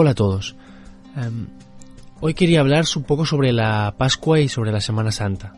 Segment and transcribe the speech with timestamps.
[0.00, 0.54] Hola a todos.
[1.16, 1.48] Em,
[2.20, 5.56] hoy quería hablar un poco sobre la Pascua y sobre la Semana Santa.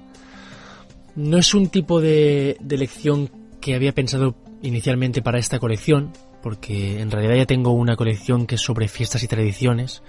[1.14, 3.28] No es un tipo de, de lección
[3.60, 6.12] que había pensado inicialmente para esta colección,
[6.42, 10.02] porque en realidad ya tengo una colección que es sobre fiestas y tradiciones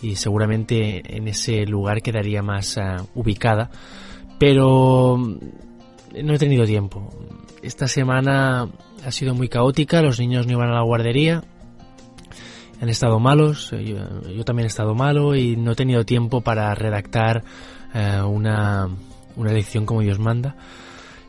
[0.00, 3.72] y seguramente en ese lugar quedaría más ah, ubicada,
[4.38, 7.12] pero no he tenido tiempo.
[7.60, 8.68] Esta semana
[9.04, 11.42] ha sido muy caótica, los niños no iban a la guardería,
[12.80, 13.84] han estado malos, eh,
[14.36, 17.44] yo, también he estado malo y no he tenido tiempo para redactar
[17.94, 18.88] eh, una,
[19.36, 20.56] una lección como Dios manda.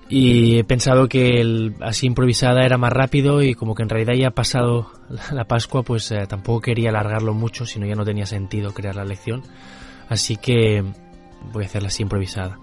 [0.08, 4.14] Y he pensado que el, así improvisada era más rápido y como que en realidad
[4.14, 4.92] ya ha pasado
[5.32, 9.06] la Pascua, pues eh, tampoco quería alargarlo mucho, sino ya no tenía sentido crear la
[9.06, 9.42] lección.
[10.08, 10.84] Así que
[11.52, 12.60] voy a hacerla así improvisada.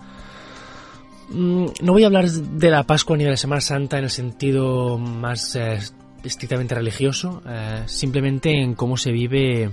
[1.30, 4.10] Mm, no voy a hablar de la Pascua ni de la Semana Santa en el
[4.10, 5.80] sentido más eh,
[6.24, 9.70] estrictamente religioso, eh, simplemente en cómo se vive,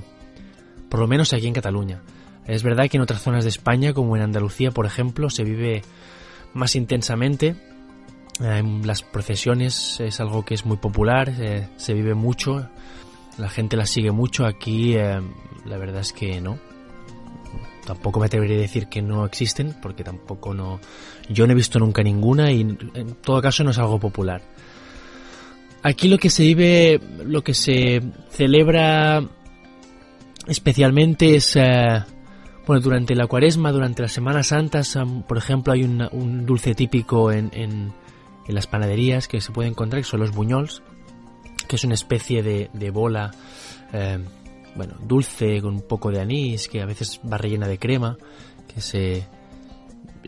[0.89, 2.01] por lo menos aquí en Cataluña.
[2.45, 5.83] Es verdad que en otras zonas de España, como en Andalucía, por ejemplo, se vive
[6.53, 7.55] más intensamente.
[8.39, 12.69] En las procesiones es algo que es muy popular, eh, se vive mucho,
[13.37, 14.45] la gente la sigue mucho.
[14.45, 16.57] Aquí la verdad es que no
[17.89, 20.79] tampoco me atrevería a decir que no existen, porque tampoco no.
[21.27, 24.43] Yo no he visto nunca ninguna y en todo caso no es algo popular.
[25.83, 29.23] Aquí lo que se vive, lo que se celebra
[30.47, 31.55] especialmente es.
[31.55, 32.03] Eh,
[32.67, 34.95] bueno, durante la cuaresma, durante las Semanas Santas,
[35.27, 37.93] por ejemplo, hay un dulce típico en, en,
[38.47, 40.83] las panaderías que se puede encontrar, que son los buñols,
[41.67, 43.31] que es una especie de, de bola
[43.91, 44.19] eh,
[44.75, 48.17] bueno, dulce con un poco de anís, que a veces va rellena de crema,
[48.73, 49.27] que se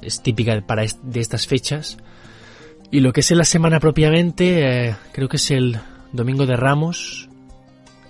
[0.02, 1.98] es típica para de estas fechas.
[2.92, 5.80] Y lo que es en la semana propiamente, eh, creo que es el
[6.12, 7.30] Domingo de Ramos.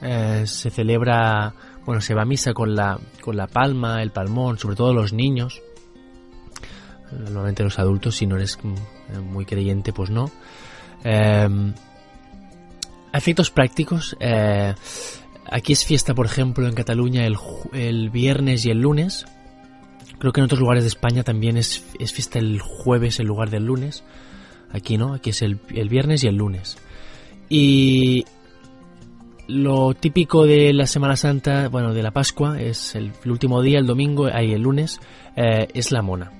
[0.01, 1.53] Eh, se celebra,
[1.85, 5.13] bueno, se va a misa con la, con la palma, el palmón, sobre todo los
[5.13, 5.61] niños.
[7.11, 8.57] Normalmente los adultos, si no eres
[9.21, 10.31] muy creyente, pues no.
[11.03, 11.73] Eh,
[13.13, 14.73] efectos prácticos, eh,
[15.51, 19.25] Aquí es fiesta, por ejemplo, en Cataluña el, viernes y el lunes.
[20.17, 23.65] Creo que en otros lugares de España también es, fiesta el jueves en lugar del
[23.65, 24.03] lunes.
[24.73, 25.59] Aquí no, aquí es el,
[25.89, 26.77] viernes y el lunes.
[27.49, 28.25] Y
[29.47, 33.85] lo típico de la Semana Santa, bueno, de la Pascua, es el, último día, el
[33.85, 34.99] domingo, ahí el lunes,
[35.35, 36.31] eh, es la mona.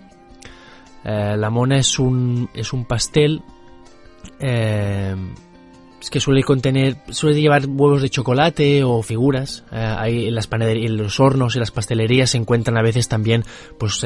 [1.03, 3.41] Eh, la mona es un, es un pastel
[4.39, 5.15] eh,
[6.09, 9.65] que suele contener, suele llevar huevos de chocolate o figuras.
[9.71, 13.43] Ahí en las panaderías, en los hornos y las pastelerías se encuentran a veces también,
[13.77, 14.05] pues,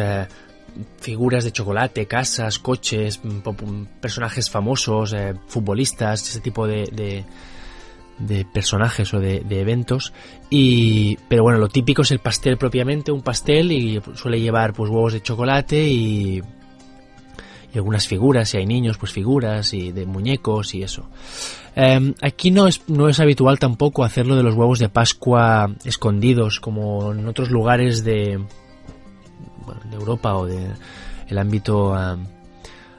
[1.00, 3.20] figuras de chocolate, casas, coches,
[4.00, 7.24] personajes famosos, eh, futbolistas, ese tipo de,
[8.18, 10.14] de, personajes o de, de, eventos.
[10.50, 14.90] Y, pero bueno, lo típico es el pastel propiamente, un pastel y suele llevar, pues,
[14.90, 16.42] huevos de chocolate y
[17.76, 21.10] y algunas figuras, si hay niños, pues figuras y de muñecos y eso.
[21.76, 26.62] Em, aquí no es, no es habitual tampoco hacerlo de los huevos de Pascua escondidos,
[26.62, 28.40] como en otros lugares de,
[29.90, 30.72] de Europa o de
[31.28, 31.96] el ámbito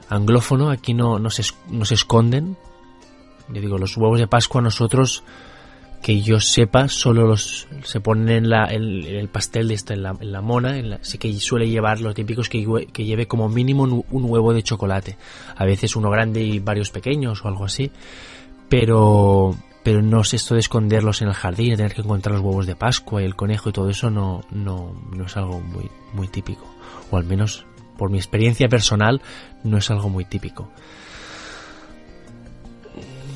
[0.09, 0.69] anglófono.
[0.69, 2.57] Aquí no, no, se, no esconden.
[3.49, 5.23] Yo digo, los huevos de Pascua nosotros
[6.01, 10.41] que yo sepa, solo los se ponen en, la, el pastel de esta, en la,
[10.41, 14.05] mona, en sí que suele llevar lo típico es que, que lleve como mínimo un,
[14.11, 15.17] huevo de chocolate.
[15.55, 17.91] A veces uno grande y varios pequeños o algo así.
[18.69, 19.55] Pero,
[19.87, 22.67] pero no es esto de esconderlos en el jardín, de tener que encontrar los huevos
[22.67, 26.27] de Pascua y el conejo y todo eso no, no, no es algo muy, muy
[26.27, 26.65] típico.
[27.09, 27.65] O al menos
[27.97, 29.21] por mi experiencia personal
[29.63, 30.69] no es algo muy típico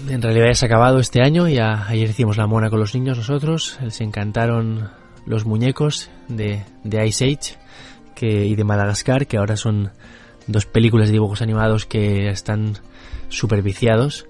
[0.09, 1.47] en realidad ya se ha acabado este año.
[1.47, 3.79] Ya ayer hicimos la mona con los niños nosotros.
[3.81, 4.90] Les encantaron
[5.25, 7.56] los muñecos de, de Ice Age
[8.19, 9.91] y de Madagascar, que ahora son
[10.47, 12.73] dos películas de dibujos animados que están
[13.29, 14.28] super viciados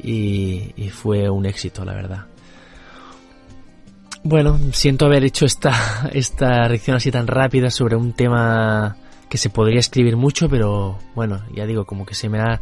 [0.00, 2.26] y, fue un éxito, la verdad.
[4.24, 8.96] Bueno, siento haber hecho esta, esta reacción así tan rápida sobre un tema
[9.28, 12.60] que se podría escribir mucho, pero bueno, ya digo, como que se me ha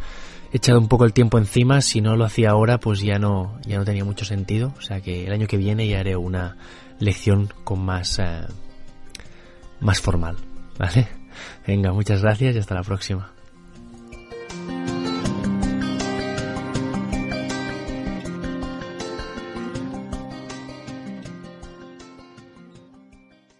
[0.52, 3.78] echado un poco el tiempo encima, si no lo hacía ahora, pues ya no, ya
[3.78, 4.72] no tenía mucho sentido.
[4.78, 6.56] O sea que el año que viene ya haré una
[6.98, 8.46] lección con más, eh,
[9.80, 10.36] más formal.
[10.78, 11.08] ¿Vale?
[11.66, 13.32] Venga, muchas gracias y hasta la próxima.